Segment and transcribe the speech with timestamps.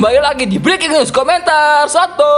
[0.00, 2.32] Kembali lagi di Breaking News komentar satu.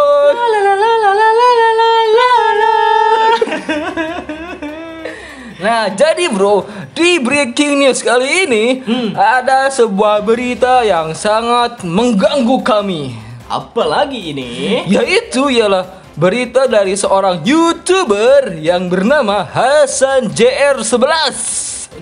[5.62, 8.82] Nah, jadi bro, di breaking news kali ini
[9.14, 13.14] ada sebuah berita yang sangat mengganggu kami.
[13.46, 14.82] Apa lagi ini?
[14.90, 21.30] Yaitu ialah berita dari seorang YouTuber yang bernama Hasan JR11.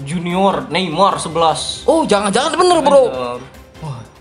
[0.09, 1.85] Junior Neymar 11.
[1.85, 3.05] Oh, jangan-jangan bener, Bro.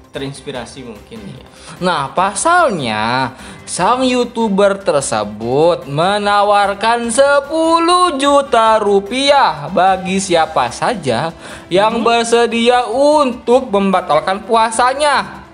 [0.09, 1.45] Terinspirasi mungkin ya.
[1.77, 3.33] Nah, pasalnya
[3.69, 11.29] sang YouTuber tersebut menawarkan 10 juta rupiah bagi siapa saja
[11.69, 15.45] yang bersedia untuk membatalkan puasanya.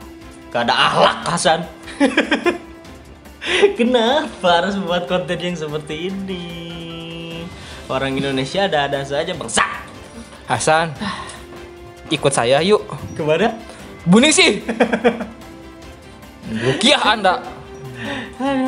[0.55, 1.59] Gak ada akhlak Hasan.
[3.77, 6.45] Kenapa harus membuat konten yang seperti ini?
[7.91, 9.61] Orang Indonesia ada-ada saja bangsa.
[10.49, 10.95] Hasan,
[12.09, 12.81] ikut saya yuk.
[13.13, 13.74] Ke mana?
[14.05, 14.61] Buning sih.
[16.45, 17.41] Rukiah Anda.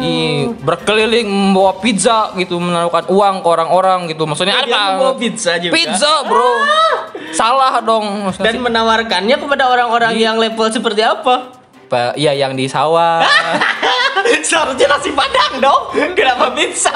[0.01, 5.51] Ih, berkeliling membawa pizza gitu menaruhkan uang ke orang-orang gitu maksudnya Dia apa membawa pizza
[5.59, 5.77] juga.
[5.77, 6.63] pizza bro
[7.29, 11.53] salah dong Dan menawarkannya kepada orang-orang yang level seperti apa?
[11.85, 13.21] Pa- iya yang di sawah
[14.47, 15.81] Seharusnya nasi padang dong.
[16.11, 16.89] Kenapa pizza?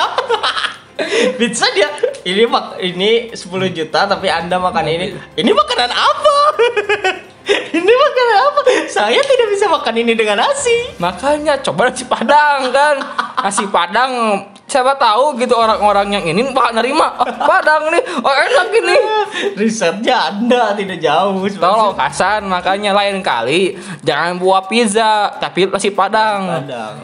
[1.37, 1.91] pizza dia
[2.23, 3.37] ini mak ini 10
[3.69, 5.05] juta tapi Anda makan ini.
[5.35, 6.35] Ini makanan apa?
[7.77, 8.59] ini makanan apa?
[8.87, 10.95] Saya tidak bisa makan ini dengan nasi.
[10.99, 12.95] makanya coba nasi padang kan
[13.43, 14.11] nasi padang
[14.71, 18.97] siapa tahu gitu orang-orang yang ini pak nerima oh, padang nih oh enak ini
[19.59, 21.43] Risetnya Anda tidak jauh.
[21.59, 23.75] tolong Hasan makanya lain kali
[24.07, 26.95] jangan buat pizza tapi nasi padang Padang.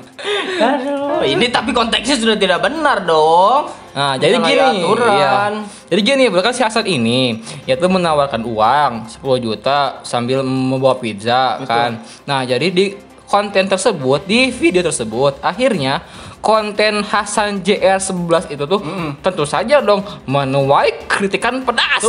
[0.58, 3.70] Aduh, ini tapi konteksnya sudah tidak benar dong.
[3.98, 5.50] Nah, jadi gini, iya.
[5.90, 12.02] Jadi gini, bahkan si Hasan ini yaitu menawarkan uang 10 juta sambil membawa pizza kan.
[12.30, 12.94] Nah, jadi di
[13.28, 16.02] konten tersebut, di video tersebut akhirnya
[16.40, 18.80] konten Hasan JR11 itu tuh
[19.20, 22.08] tentu saja dong menuai kritikan pedas.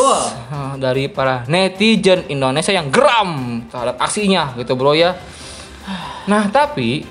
[0.49, 5.19] Nah, dari para netizen Indonesia yang geram terhadap aksinya gitu, Bro ya.
[6.31, 7.03] Nah, tapi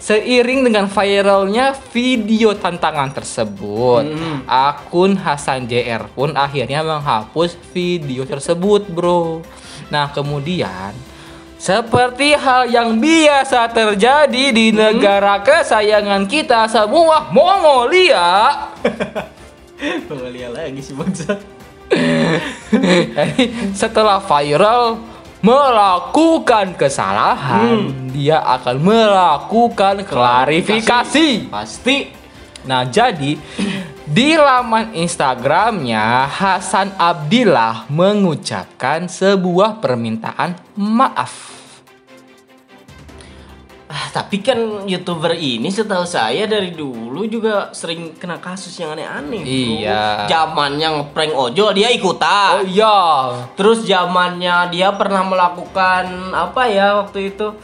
[0.00, 4.04] seiring dengan viralnya video tantangan tersebut,
[4.50, 9.46] akun Hasan JR pun akhirnya menghapus video tersebut, Bro.
[9.86, 10.96] Nah, kemudian
[11.56, 18.52] seperti hal yang biasa terjadi di negara kesayangan kita semua, Mongolia.
[20.08, 21.36] Pengelia lagi si bangsa.
[23.72, 25.00] Setelah viral
[25.40, 31.48] melakukan kesalahan, dia akan melakukan klarifikasi.
[31.48, 32.16] Pasti
[32.66, 33.38] Nah, jadi
[34.06, 41.58] di laman Instagramnya Hasan Abdillah mengucapkan sebuah permintaan maaf.
[43.86, 49.42] Ah, tapi kan youtuber ini setahu saya dari dulu juga sering kena kasus yang aneh-aneh.
[49.42, 50.26] Iya.
[50.26, 52.62] Zamannya ngeprank ojol dia Oh ikutan.
[52.66, 52.98] iya,
[53.58, 57.54] Terus zamannya dia pernah melakukan apa ya waktu itu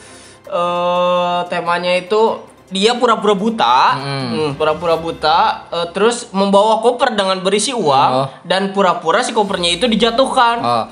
[0.46, 5.38] eh temanya itu dia pura-pura buta, Hmm, pura-pura buta,
[5.68, 8.26] eh, terus membawa koper dengan berisi uang Oh.
[8.42, 10.56] dan pura-pura si kopernya itu dijatuhkan.
[10.58, 10.86] Oh,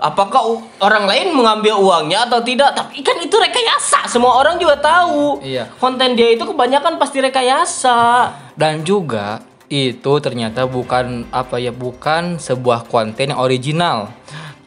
[0.00, 0.40] Apakah
[0.80, 2.72] orang lain mengambil uangnya atau tidak?
[2.72, 4.08] Tapi kan itu rekayasa.
[4.08, 5.44] Semua orang juga tahu.
[5.44, 5.68] Iya.
[5.76, 8.32] Konten dia itu kebanyakan pasti rekayasa.
[8.56, 14.08] dan juga itu ternyata bukan apa ya bukan sebuah konten yang original.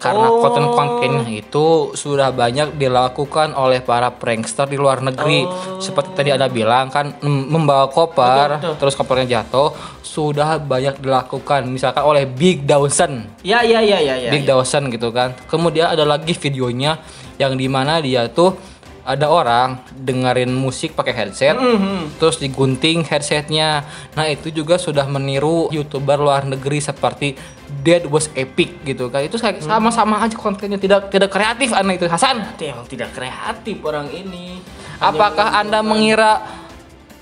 [0.03, 0.43] Karena Oh.
[0.43, 5.47] konten-kontennya itu sudah banyak dilakukan oleh para prankster di luar negeri.
[5.79, 8.73] Seperti tadi ada bilang kan membawa koper, Betul, betul.
[8.83, 9.71] terus kopernya jatuh,
[10.03, 13.31] sudah banyak dilakukan misalkan oleh Big Dawson.
[13.47, 14.29] Ya ya ya ya ya.
[14.29, 15.31] Big Dawson gitu kan.
[15.47, 16.99] Kemudian ada lagi videonya
[17.39, 18.59] yang di mana dia tuh
[19.03, 22.17] ada orang dengerin musik pakai headset, Mhm.
[22.17, 23.83] terus digunting headsetnya.
[24.15, 27.35] Nah itu juga sudah meniru youtuber luar negeri seperti
[27.83, 29.27] Dead Was Epic gitu kan.
[29.27, 32.55] Itu kayak sama-sama aja kontennya tidak tidak kreatif aneh itu Hasan.
[32.55, 34.63] Yang tidak kreatif orang ini.
[35.03, 36.39] Apakah anda mengira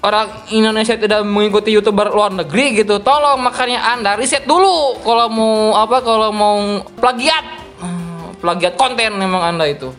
[0.06, 3.02] orang Indonesia tidak mengikuti youtuber luar negeri gitu?
[3.02, 6.56] Tolong makanya anda riset dulu kalau mau apa kalau mau
[6.94, 9.90] plagiat Hmm, plagiat konten memang anda itu.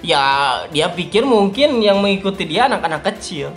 [0.00, 0.22] Ya
[0.68, 3.50] dia pikir mungkin yang mengikuti dia anak-anak kecil.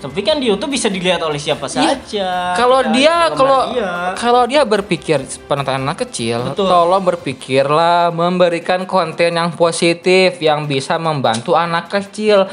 [0.00, 1.92] Tapi kan di YouTube bisa dilihat oleh siapa Iya.
[1.92, 2.28] saja.
[2.56, 3.92] Kalau Kan, dia kalau dia.
[4.16, 6.72] kalau dia berpikir penonton anak kecil, Betul.
[6.72, 12.48] tolong berpikirlah memberikan konten yang positif yang bisa membantu anak kecil.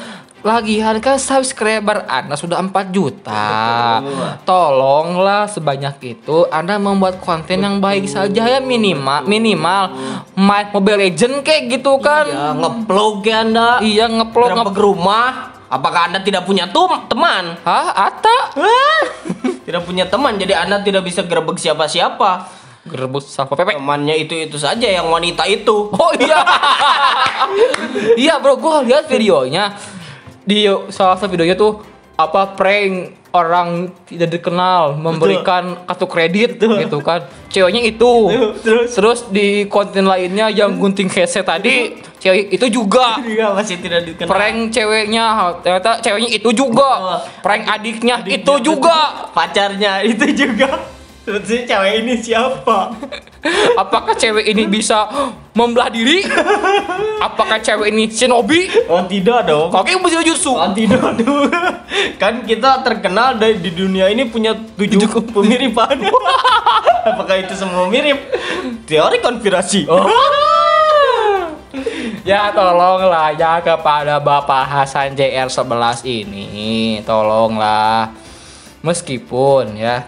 [0.47, 3.43] Lagian kan subscriber Anda sudah 4 juta.
[4.47, 9.91] Tolonglah sebanyak itu Anda membuat konten yang baik saja ya minimal minimal
[10.39, 12.31] main Mobile Legend kayak gitu kan.
[12.31, 13.69] Ya ngeplog ya anda.
[13.83, 15.51] Iya ngeplog nge rumah.
[15.67, 17.59] Apakah anda tidak punya tum teman?
[17.67, 18.55] Hah, Ata?
[19.67, 22.47] tidak punya teman, jadi anda tidak bisa gerbek siapa-siapa.
[22.87, 23.75] Gerebus salvo pepek.
[23.75, 25.91] Temannya itu itu saja yang wanita itu.
[25.91, 26.39] Oh iya.
[28.23, 29.75] iya bro, gua lihat videonya.
[30.47, 31.83] Di salah satu videonya tuh
[32.15, 37.27] apa prank orang tidak dikenal memberikan kartu kredit gitu kan.
[37.51, 38.13] Ceweknya itu.
[38.63, 38.89] Terus?
[38.95, 43.21] Terus di konten lainnya yang gunting headset tadi, cewek itu juga.
[43.53, 44.29] Masih tidak dikenal.
[44.31, 45.25] Prank ceweknya,
[45.61, 47.21] ternyata ceweknya itu juga.
[47.45, 48.65] Prank adiknya, Adiknya itu betul.
[48.65, 48.97] juga.
[49.35, 50.96] Pacarnya itu juga.
[51.27, 52.95] Si cewek ini siapa?
[53.83, 55.11] Apakah cewek ini bisa
[55.51, 56.23] membelah diri?
[57.19, 58.87] Apakah cewek ini shinobi?
[58.87, 59.67] Oh tidak dong.
[59.75, 60.55] Oke, bisa jutsu.
[60.55, 61.51] Oh tidak dong.
[62.21, 65.03] Kan kita terkenal dari di dunia ini punya tujuh
[65.35, 66.07] pemiripan.
[67.11, 68.31] Apakah itu semua mirip?
[68.87, 69.83] Teori konspirasi.
[69.91, 70.07] Oh.
[72.23, 78.11] Ya tolonglah ya kepada Bapak Hasan JR11 ini Tolonglah
[78.83, 80.03] Meskipun ya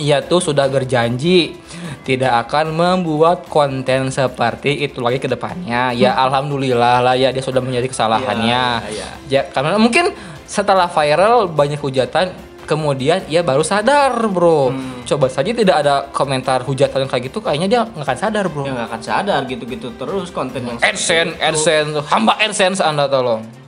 [0.00, 1.54] Ia tuh sudah berjanji
[2.00, 5.92] Tidak akan membuat konten seperti itu lagi ke depannya.
[5.92, 8.64] Ya Alhamdulillah lah ya dia sudah menjadi kesalahannya.
[8.88, 10.16] Iya, Ya karena mungkin
[10.48, 12.32] setelah viral banyak hujatan
[12.70, 14.70] Kemudian ia baru sadar bro.
[15.02, 18.62] Coba saja tidak ada komentar hujatan kayak gitu Kayaknya dia nggak akan sadar bro.
[18.62, 23.59] Ya nggak akan sadar gitu-gitu terus konten yang AdSense, AdSense, hamba AdSense Anda tolong.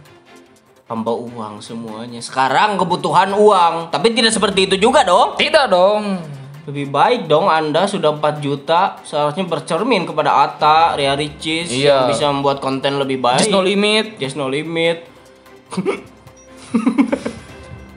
[0.93, 2.21] Hamba uang semuanya.
[2.21, 5.41] Sekarang kebutuhan uang, tapi tidak seperti itu juga dong.
[5.41, 6.21] Tidak dong.
[6.63, 12.07] Lebih baik dong Anda sudah 4 juta seharusnya bercermin kepada Ata, Ria Ricis Iya.
[12.07, 13.43] yang bisa membuat konten lebih baik.
[13.43, 15.09] Just no limit, Just no limit.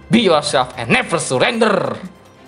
[0.09, 1.93] be yourself and never surrender.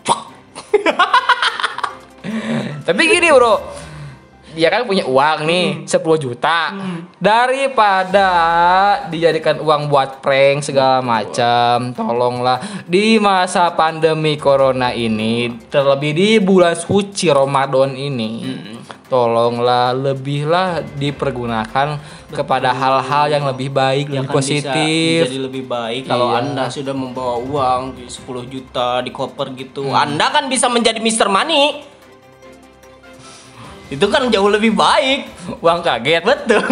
[2.87, 3.61] Tapi gini bro,
[4.57, 6.73] dia kan punya uang nih 10 juta.
[7.21, 8.29] Daripada
[9.07, 16.73] dijadikan uang buat prank segala macam, tolonglah di masa pandemi corona ini, terlebih di bulan
[16.73, 18.41] suci Ramadan ini,
[19.05, 25.19] tolonglah lebihlah dipergunakan kepada hal-hal yang lebih baik, Ya lebih kan bisa positif.
[25.23, 26.37] menjadi lebih baik kalau Iya.
[26.41, 29.87] Anda sudah membawa uang di 10 juta di koper gitu.
[29.87, 31.29] Anda kan bisa menjadi Mr.
[31.29, 31.95] Money.
[33.87, 35.31] Itu kan jauh lebih baik.
[35.63, 36.23] Uang kaget.
[36.23, 36.63] Betul.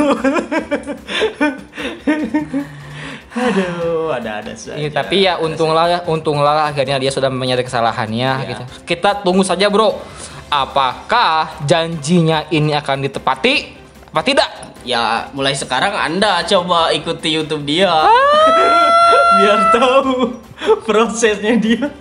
[3.36, 4.80] Aduh, ada-ada saja.
[4.80, 8.48] Iya, tapi ya untunglah ya, untunglah akhirnya dia sudah menyadari kesalahannya Iya.
[8.48, 8.64] gitu.
[8.88, 10.00] Kita tunggu saja, Bro.
[10.48, 13.76] Apakah janjinya ini akan ditepati
[14.14, 14.50] apa tidak?
[14.88, 17.92] Ya, mulai sekarang Anda coba ikuti YouTube dia.
[17.92, 18.08] Ah.
[19.36, 20.40] Biar tahu
[20.88, 21.92] prosesnya dia.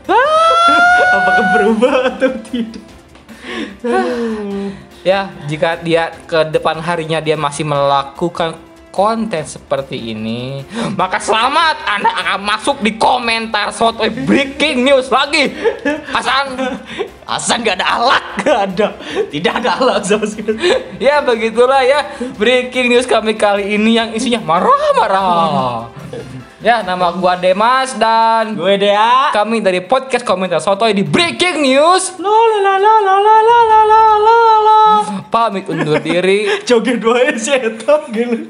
[1.19, 2.85] Apakah berubah atau tidak.
[5.05, 8.57] Ya, jika dia ke depan harinya dia masih melakukan
[8.89, 10.65] konten seperti ini,
[10.97, 15.53] maka selamat Anda akan masuk di komentar sotoy breaking news lagi.
[16.09, 16.57] Hasan.
[17.29, 18.89] Hasan gak ada alat, gak ada.
[19.29, 20.57] Tidak ada alat sama sekali.
[20.97, 22.09] Ya begitulah ya
[22.41, 25.93] breaking news kami kali ini yang isinya marah-marah.
[26.65, 29.29] Ya nama gua Demas dan Gue Dea.
[29.37, 33.59] kami dari podcast komentar sotoy di breaking news La la la la la la la
[33.69, 34.81] la la la la.
[35.29, 36.49] pamit undur diri.
[36.69, 38.49] Joget dua setan gitu.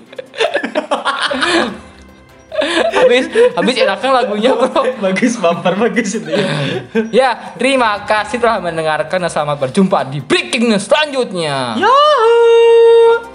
[2.94, 3.25] Habis
[3.59, 4.71] habis enakan lagunya bro.
[5.02, 6.47] bagus bumper bagus itu ya.
[7.11, 11.75] Ya terima kasih telah mendengarkan dan selamat berjumpa di breaking news selanjutnya.
[11.83, 13.34] Yahoo!